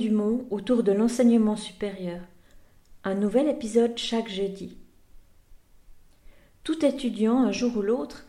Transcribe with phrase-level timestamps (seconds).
[0.00, 2.22] Dumont autour de l'enseignement supérieur.
[3.04, 4.78] Un nouvel épisode chaque jeudi.
[6.64, 8.24] Tout étudiant, un jour ou l'autre,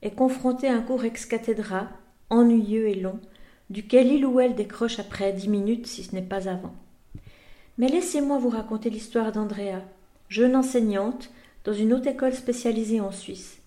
[0.00, 1.90] est confronté à un cours ex cathedra,
[2.30, 3.20] ennuyeux et long,
[3.68, 6.74] duquel il ou elle décroche après dix minutes si ce n'est pas avant.
[7.76, 9.82] Mais laissez-moi vous raconter l'histoire d'Andrea,
[10.30, 11.28] jeune enseignante
[11.64, 13.60] dans une haute école spécialisée en Suisse.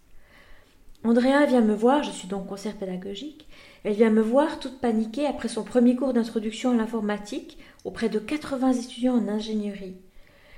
[1.04, 3.48] Andrea vient me voir, je suis donc concert pédagogique,
[3.84, 8.20] elle vient me voir toute paniquée après son premier cours d'introduction à l'informatique auprès de
[8.20, 9.98] 80 étudiants en ingénierie.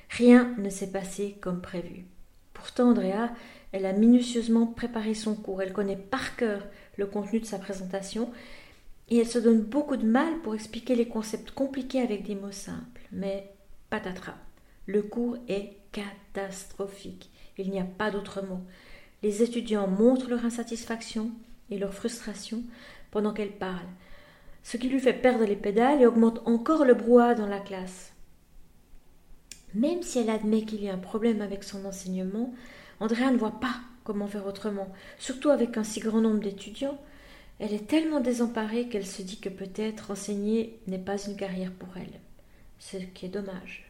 [0.09, 2.05] Rien ne s'est passé comme prévu.
[2.53, 3.30] Pourtant, Andrea,
[3.71, 6.61] elle a minutieusement préparé son cours, elle connaît par cœur
[6.97, 8.30] le contenu de sa présentation,
[9.09, 12.52] et elle se donne beaucoup de mal pour expliquer les concepts compliqués avec des mots
[12.52, 13.02] simples.
[13.11, 13.52] Mais
[13.89, 14.38] patatras,
[14.85, 17.30] le cours est catastrophique.
[17.57, 18.61] Il n'y a pas d'autre mot.
[19.23, 21.31] Les étudiants montrent leur insatisfaction
[21.69, 22.63] et leur frustration
[23.16, 23.88] pendant qu'elle parle,
[24.61, 28.11] ce qui lui fait perdre les pédales et augmente encore le brouhaha dans la classe.
[29.73, 32.53] Même si elle admet qu'il y a un problème avec son enseignement,
[32.99, 36.99] Andrea ne voit pas comment faire autrement, surtout avec un si grand nombre d'étudiants.
[37.59, 41.95] Elle est tellement désemparée qu'elle se dit que peut-être enseigner n'est pas une carrière pour
[41.95, 42.19] elle,
[42.79, 43.84] ce qui est dommage.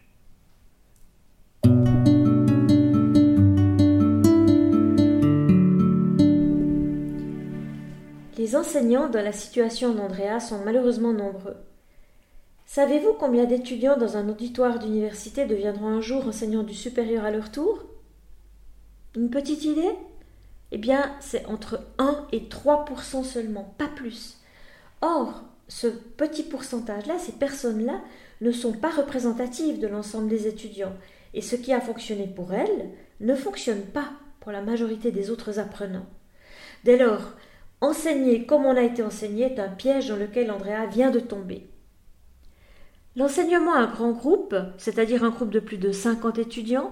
[8.38, 11.56] Les enseignants dans la situation d'Andrea sont malheureusement nombreux.
[12.66, 17.50] Savez-vous combien d'étudiants dans un auditoire d'université deviendront un jour enseignants du supérieur à leur
[17.50, 17.86] tour?
[19.16, 19.92] Une petite idée?
[20.72, 24.38] Eh bien, c'est entre 1 et 3% seulement, pas plus.
[25.02, 28.02] Or, ce petit pourcentage-là, ces personnes-là,
[28.42, 30.94] ne sont pas représentatives de l'ensemble des étudiants,
[31.34, 32.90] et ce qui a fonctionné pour elles
[33.22, 34.10] ne fonctionne pas
[34.42, 36.08] pour la majorité des autres apprenants.
[36.84, 37.32] Dès lors,
[37.82, 41.68] Enseigner comme on a été enseigné est un piège dans lequel Andrea vient de tomber.
[43.16, 46.92] L'enseignement à un grand groupe, c'est-à-dire un groupe de plus de 50 étudiants,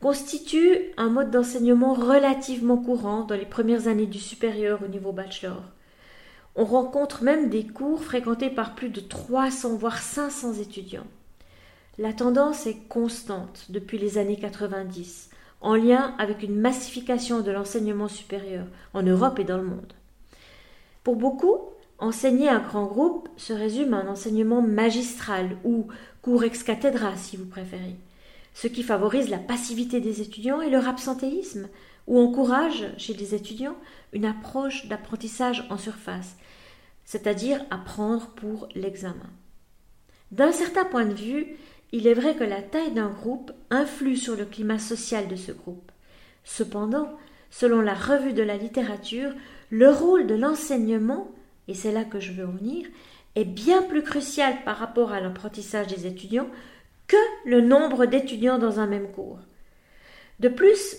[0.00, 5.62] constitue un mode d'enseignement relativement courant dans les premières années du supérieur au niveau bachelor.
[6.56, 11.06] On rencontre même des cours fréquentés par plus de 300 voire 500 étudiants.
[11.96, 15.30] La tendance est constante depuis les années 90,
[15.60, 19.92] en lien avec une massification de l'enseignement supérieur en Europe et dans le monde.
[21.04, 21.58] Pour beaucoup,
[21.98, 25.86] enseigner un grand groupe se résume à un enseignement magistral ou
[26.22, 27.96] cours ex cathedra si vous préférez,
[28.54, 31.68] ce qui favorise la passivité des étudiants et leur absentéisme,
[32.06, 33.76] ou encourage chez les étudiants
[34.14, 36.36] une approche d'apprentissage en surface,
[37.04, 39.30] c'est-à-dire apprendre pour l'examen.
[40.32, 41.56] D'un certain point de vue,
[41.92, 45.52] il est vrai que la taille d'un groupe influe sur le climat social de ce
[45.52, 45.92] groupe.
[46.44, 47.10] Cependant,
[47.50, 49.32] selon la revue de la littérature,
[49.74, 51.32] le rôle de l'enseignement,
[51.66, 52.86] et c'est là que je veux en venir,
[53.34, 56.46] est bien plus crucial par rapport à l'apprentissage des étudiants
[57.08, 59.40] que le nombre d'étudiants dans un même cours.
[60.38, 60.98] De plus,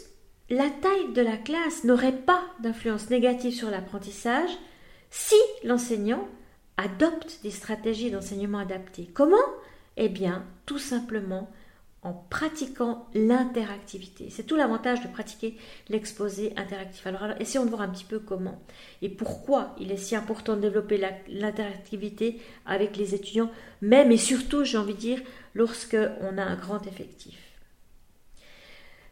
[0.49, 4.51] la taille de la classe n'aurait pas d'influence négative sur l'apprentissage
[5.09, 6.27] si l'enseignant
[6.75, 9.09] adopte des stratégies d'enseignement adaptées.
[9.13, 9.37] Comment?
[9.95, 11.49] Eh bien, tout simplement
[12.05, 14.27] en pratiquant l'interactivité.
[14.29, 15.57] C'est tout l'avantage de pratiquer
[15.89, 17.05] l'exposé interactif.
[17.07, 18.61] Alors, essayons de voir un petit peu comment
[19.01, 23.51] et pourquoi il est si important de développer l'interactivité avec les étudiants,
[23.81, 25.21] même et surtout, j'ai envie de dire,
[25.55, 27.39] lorsque on a un grand effectif.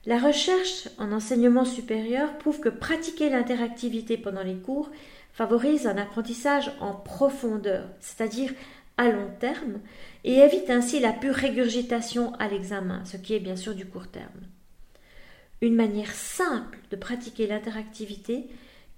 [0.05, 4.91] La recherche en enseignement supérieur prouve que pratiquer l'interactivité pendant les cours
[5.31, 8.51] favorise un apprentissage en profondeur, c'est-à-dire
[8.97, 9.79] à long terme
[10.23, 14.07] et évite ainsi la pure régurgitation à l'examen, ce qui est bien sûr du court
[14.07, 14.47] terme.
[15.61, 18.47] Une manière simple de pratiquer l'interactivité,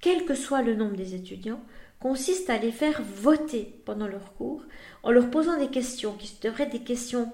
[0.02, 1.62] quel que soit le nombre des étudiants,
[2.00, 4.64] consiste à les faire voter pendant leur cours
[5.04, 7.32] en leur posant des questions qui devraient des questions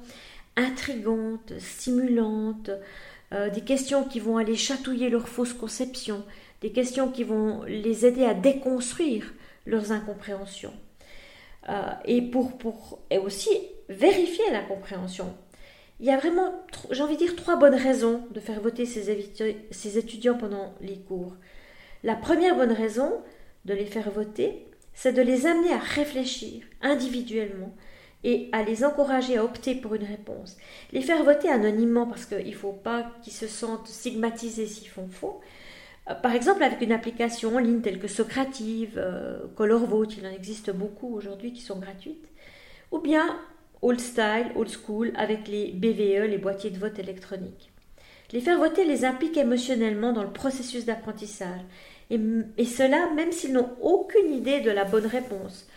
[0.56, 2.72] intrigantes, stimulantes,
[3.34, 6.24] euh, des questions qui vont aller chatouiller leurs fausses conceptions,
[6.62, 9.34] des questions qui vont les aider à déconstruire
[9.66, 10.74] leurs incompréhensions.
[11.70, 13.50] Euh, et pour, pour et aussi
[13.88, 15.34] vérifier la compréhension.
[16.00, 16.52] Il y a vraiment,
[16.90, 21.36] j'ai envie de dire, trois bonnes raisons de faire voter ces, étudiants pendant les cours.
[22.04, 23.22] La première bonne raison
[23.66, 24.66] de les faire voter,
[24.96, 27.76] c'est de les amener à réfléchir individuellement
[28.24, 30.58] et à les encourager à opter pour une réponse.
[30.92, 35.08] Les faire voter anonymement parce qu'il ne faut pas qu'ils se sentent stigmatisés s'ils font
[35.08, 35.40] faux,
[36.22, 40.72] par exemple, avec une application en ligne telle que Socrative, euh, ColorVote, il en existe
[40.72, 42.28] beaucoup aujourd'hui qui sont gratuites,
[42.92, 43.40] ou bien
[43.82, 47.72] Old Style, Old School, avec les BVE, les boîtiers de vote électroniques.
[48.32, 51.62] Les faire voter les implique émotionnellement dans le processus d'apprentissage,
[52.10, 55.68] et, cela même s'ils n'ont aucune idée de la bonne réponse.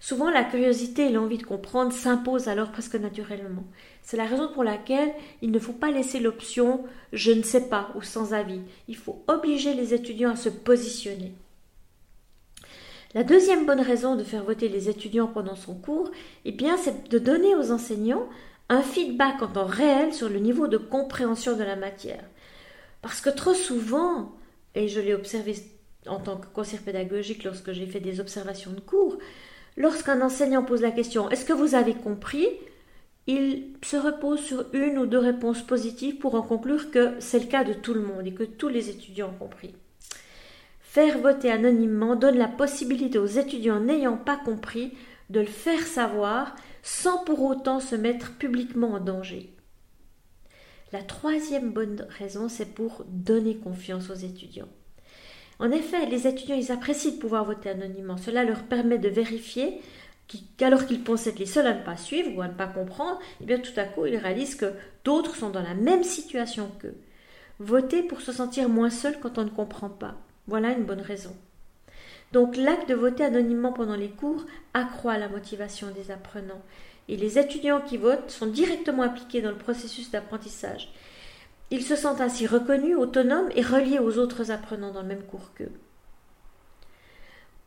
[0.00, 3.64] Souvent, la curiosité et l'envie de comprendre s'imposent alors presque naturellement.
[4.02, 5.12] C'est la raison pour laquelle
[5.42, 8.62] il ne faut pas laisser l'option je ne sais pas ou sans avis.
[8.88, 11.32] Il faut obliger les étudiants à se positionner.
[13.12, 16.10] La deuxième bonne raison de faire voter les étudiants pendant son cours,
[16.44, 18.28] eh bien, c'est de donner aux enseignants
[18.68, 22.24] un feedback en temps réel sur le niveau de compréhension de la matière.
[23.02, 24.32] Parce que trop souvent,
[24.76, 25.56] et je l'ai observé
[26.06, 29.18] en tant que conseiller pédagogique lorsque j'ai fait des observations de cours,
[29.76, 32.48] Lorsqu'un enseignant pose la question Est-ce que vous avez compris
[33.26, 37.46] il se repose sur une ou deux réponses positives pour en conclure que c'est le
[37.46, 39.74] cas de tout le monde et que tous les étudiants ont compris.
[40.80, 44.94] Faire voter anonymement donne la possibilité aux étudiants n'ayant pas compris
[45.28, 49.54] de le faire savoir sans pour autant se mettre publiquement en danger.
[50.92, 54.68] La troisième bonne raison, c'est pour donner confiance aux étudiants.
[55.60, 58.16] En effet, les étudiants, ils apprécient de pouvoir voter anonymement.
[58.16, 59.80] Cela leur permet de vérifier
[60.56, 63.20] qu'alors qu'ils pensent être les seuls à ne pas suivre ou à ne pas comprendre,
[63.42, 64.72] eh bien tout à coup, ils réalisent que
[65.04, 66.96] d'autres sont dans la même situation qu'eux.
[67.58, 70.14] Voter pour se sentir moins seul quand on ne comprend pas.
[70.46, 71.36] Voilà une bonne raison.
[72.32, 76.62] Donc l'acte de voter anonymement pendant les cours accroît la motivation des apprenants.
[77.08, 80.90] Et les étudiants qui votent sont directement impliqués dans le processus d'apprentissage.
[81.70, 85.52] Ils se sentent ainsi reconnus, autonomes et reliés aux autres apprenants dans le même cours
[85.54, 85.72] qu'eux.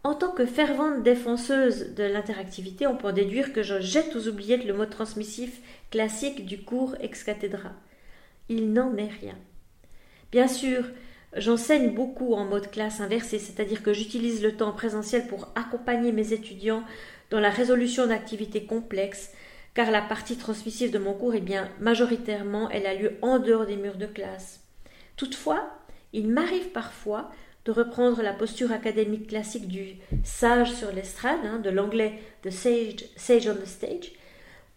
[0.04, 4.66] En tant que fervente défenseuse de l'interactivité, on peut déduire que je jette aux oubliettes
[4.66, 5.62] le mot transmissif
[5.92, 7.72] classique du cours ex cathedra.
[8.50, 9.38] Il n'en est rien.
[10.34, 10.84] Bien sûr,
[11.38, 16.34] j'enseigne beaucoup en mode classe inversée, c'est-à-dire que j'utilise le temps présentiel pour accompagner mes
[16.34, 16.84] étudiants
[17.30, 19.32] dans la résolution d'activités complexes,
[19.74, 23.66] car la partie transmissive de mon cours, est bien, majoritairement, elle a lieu en dehors
[23.66, 24.62] des murs de classe.
[25.16, 25.68] Toutefois,
[26.14, 27.32] il m'arrive parfois
[27.66, 33.06] de reprendre la posture académique classique du sage sur l'estrade, hein, de l'anglais de sage,
[33.16, 34.12] sage on the stage,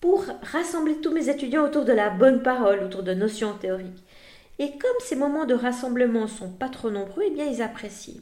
[0.00, 4.04] pour rassembler tous mes étudiants autour de la bonne parole, autour de notions théoriques.
[4.58, 8.20] Et comme ces moments de rassemblement sont pas trop nombreux, eh bien ils apprécient.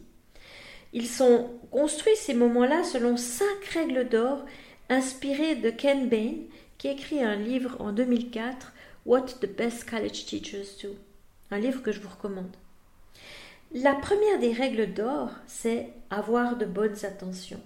[0.93, 4.45] Ils sont construits ces moments-là selon cinq règles d'or
[4.89, 6.35] inspirées de Ken Bain,
[6.79, 8.73] qui écrit un livre en 2004,
[9.07, 10.91] What the Best College Teachers Do,
[11.51, 12.57] un livre que je vous recommande.
[13.73, 17.61] La première des règles d'or, c'est avoir de bonnes intentions,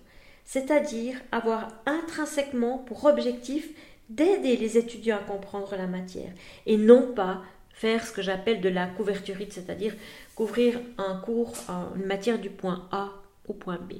[0.45, 3.69] c'est-à-dire avoir intrinsèquement pour objectif
[4.09, 6.33] d'aider les étudiants à comprendre la matière
[6.67, 9.95] et non pas faire ce que j'appelle de la couverturite, c'est-à-dire
[10.35, 11.53] couvrir un cours,
[11.97, 13.11] une matière du point A
[13.47, 13.95] au point B.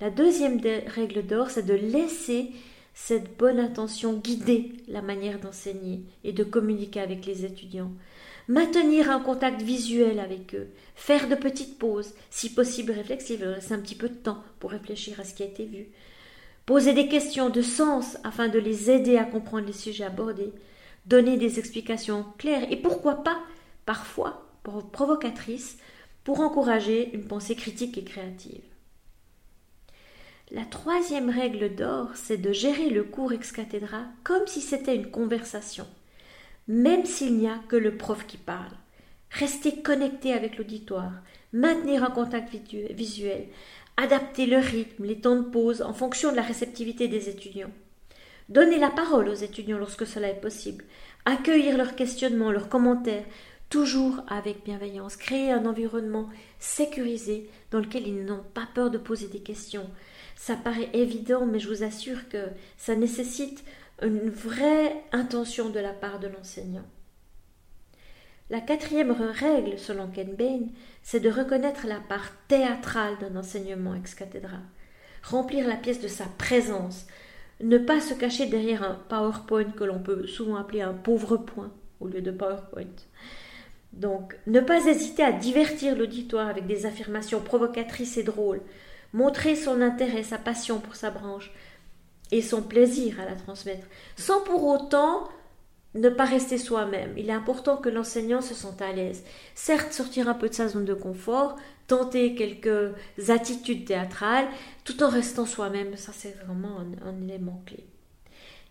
[0.00, 2.52] La deuxième des règles d'or, c'est de laisser
[3.00, 7.92] cette bonne intention guider la manière d'enseigner et de communiquer avec les étudiants,
[8.48, 10.66] maintenir un contact visuel avec eux,
[10.96, 15.20] faire de petites pauses, si possible réflexives, laisser un petit peu de temps pour réfléchir
[15.20, 15.86] à ce qui a été vu,
[16.66, 20.52] poser des questions de sens afin de les aider à comprendre les sujets abordés,
[21.06, 23.38] donner des explications claires et pourquoi pas,
[23.86, 24.44] parfois
[24.92, 25.78] provocatrices,
[26.24, 28.60] pour encourager une pensée critique et créative.
[30.50, 35.10] La troisième règle d'or, c'est de gérer le cours ex cathedra comme si c'était une
[35.10, 35.86] conversation,
[36.68, 38.72] même s'il n'y a que le prof qui parle.
[39.30, 41.12] Rester connecté avec l'auditoire,
[41.52, 42.50] maintenir un contact
[42.90, 43.48] visuel,
[43.98, 47.72] adapter le rythme, les temps de pause en fonction de la réceptivité des étudiants.
[48.48, 50.84] Donner la parole aux étudiants lorsque cela est possible,
[51.26, 53.26] accueillir leurs questionnements, leurs commentaires,
[53.68, 59.26] toujours avec bienveillance, créer un environnement sécurisé dans lequel ils n'ont pas peur de poser
[59.26, 59.90] des questions,
[60.38, 63.64] ça paraît évident, mais je vous assure que ça nécessite
[64.00, 66.86] une vraie intention de la part de l'enseignant.
[68.48, 70.68] La quatrième règle, selon Ken Bain,
[71.02, 74.60] c'est de reconnaître la part théâtrale d'un enseignement ex cathedra,
[75.24, 77.06] remplir la pièce de sa présence,
[77.60, 81.72] ne pas se cacher derrière un PowerPoint que l'on peut souvent appeler un pauvre point
[81.98, 82.94] au lieu de PowerPoint.
[83.92, 88.62] Donc, ne pas hésiter à divertir l'auditoire avec des affirmations provocatrices et drôles,
[89.12, 91.50] montrer son intérêt, sa passion pour sa branche
[92.30, 93.86] et son plaisir à la transmettre,
[94.16, 95.28] sans pour autant
[95.94, 97.14] ne pas rester soi-même.
[97.16, 99.24] Il est important que l'enseignant se sente à l'aise.
[99.54, 102.92] Certes, sortir un peu de sa zone de confort, tenter quelques
[103.30, 104.46] attitudes théâtrales,
[104.84, 107.84] tout en restant soi-même, ça c'est vraiment un, un élément clé.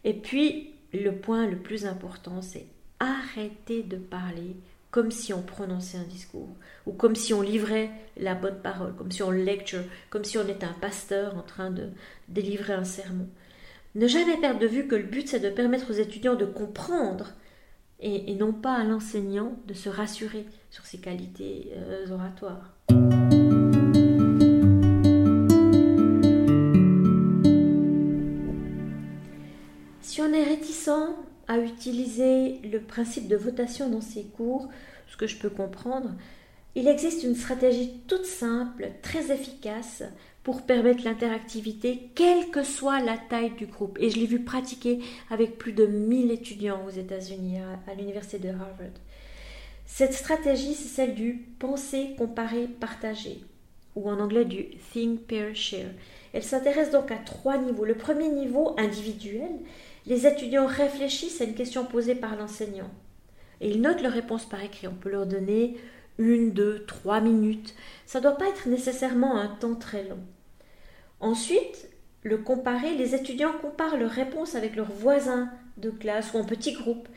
[0.04, 2.68] Et puis, le point le plus important, c'est
[3.00, 4.56] arrêter de parler
[4.98, 6.50] comme si on prononçait un discours,
[6.88, 10.48] ou comme si on livrait la bonne parole, comme si on lecture, comme si on
[10.48, 11.90] était un pasteur en train de
[12.30, 13.30] délivrer un sermon.
[13.94, 17.34] Ne jamais perdre de vue que le but, c'est de permettre aux étudiants de comprendre
[18.00, 22.74] et, non pas à l'enseignant de se rassurer sur ses qualités euh, oratoires.
[30.02, 30.90] Si on est réticent
[31.56, 34.68] utiliser le principe de votation dans ses cours,
[35.08, 36.12] ce que je peux comprendre,
[36.76, 40.04] il existe une stratégie toute simple, très efficace
[40.44, 43.98] pour permettre l'interactivité, quelle que soit la taille du groupe.
[44.00, 45.00] Et je l'ai vu pratiquer
[45.30, 48.94] avec plus de 1000 étudiants aux États-Unis, à, l'université de Harvard.
[49.86, 53.42] Cette stratégie, c'est celle du penser, comparer, partager,
[53.96, 55.90] ou en anglais du think, pair, share.
[56.32, 57.86] Elle s'intéresse donc à trois niveaux.
[57.86, 59.50] Le premier niveau, individuel,
[60.08, 62.90] les étudiants réfléchissent à une question posée par l'enseignant.
[63.60, 64.88] Et ils notent leur réponse par écrit.
[64.88, 65.78] On peut leur donner
[66.18, 67.76] une, deux, trois minutes.
[68.06, 70.20] Ça ne doit pas être nécessairement un temps très long.
[71.20, 71.90] Ensuite,
[72.24, 76.74] le comparer, les étudiants comparent leurs réponses avec leurs voisins de classe ou en petits
[76.74, 77.10] groupes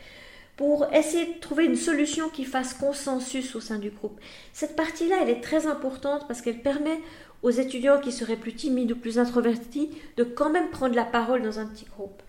[0.56, 4.20] pour essayer de trouver une solution qui fasse consensus au sein du groupe.
[4.52, 7.00] Cette partie-là, elle est très importante parce qu'elle permet
[7.42, 11.42] aux étudiants qui seraient plus timides ou plus introvertis de quand même prendre la parole
[11.42, 12.23] dans un petit groupe.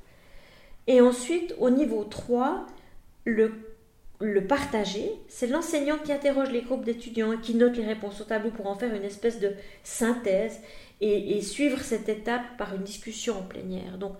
[0.88, 2.66] Et ensuite, au niveau 3,
[3.26, 8.24] le partager, c'est l'enseignant qui interroge les groupes d'étudiants et qui note les réponses au
[8.24, 9.52] tableau pour en faire une espèce de
[9.84, 10.60] synthèse
[11.02, 13.98] et, suivre cette étape par une discussion en plénière.
[13.98, 14.14] Donc,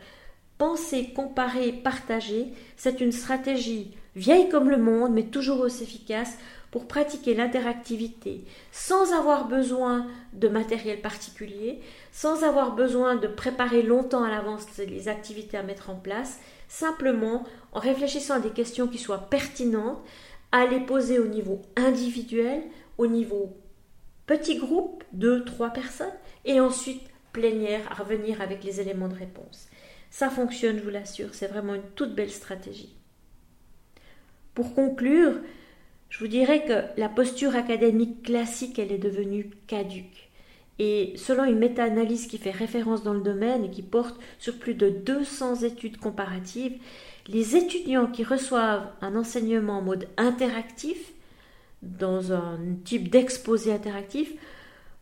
[0.58, 6.38] penser, comparer, partager, c'est une stratégie vieille comme le monde, mais toujours aussi efficace
[6.72, 11.82] pour pratiquer l'interactivité sans avoir besoin de matériel particulier,
[12.14, 17.44] sans avoir besoin de préparer longtemps à l'avance les activités à mettre en place, simplement
[17.74, 20.02] en réfléchissant à des questions qui soient pertinentes,
[20.54, 22.64] à les poser au niveau individuel,
[22.98, 23.58] au niveau
[24.26, 26.08] petit groupe, deux, trois personnes,
[26.46, 29.68] et ensuite plénière à revenir avec les éléments de réponse.
[30.10, 32.96] Ça fonctionne, je vous l'assure, c'est vraiment une toute belle stratégie.
[34.54, 35.40] Pour conclure,
[36.12, 40.30] je vous dirais que la posture académique classique, elle est devenue caduque.
[40.78, 44.74] Et selon une méta-analyse qui fait référence dans le domaine et qui porte sur plus
[44.74, 46.74] de 200 études comparatives,
[47.28, 51.14] les étudiants qui reçoivent un enseignement en mode interactif,
[51.82, 54.34] dans un type d'exposé interactif,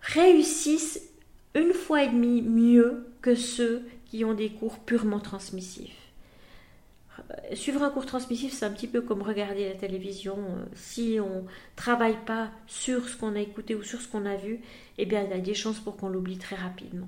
[0.02, 1.10] réussissent
[1.56, 6.09] une fois et demie mieux que ceux qui ont des cours purement transmissifs.
[7.32, 10.38] Euh, suivre un cours transmissif, c'est un petit peu comme regarder la télévision.
[10.38, 11.46] Euh, si on
[11.76, 14.62] travaille pas sur ce qu'on a écouté ou sur ce qu'on a vu,
[14.98, 17.08] eh bien, il y a des chances pour qu'on l'oublie très rapidement.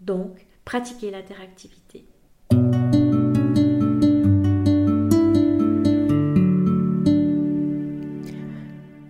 [0.00, 2.04] Donc, pratiquer l'interactivité.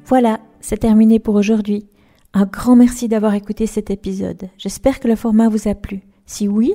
[0.05, 1.87] Voilà, c'est terminé pour aujourd'hui.
[2.35, 4.51] Un grand merci d'avoir écouté cet épisode.
[4.59, 6.03] J'espère que le format vous a plu.
[6.27, 6.75] Si oui,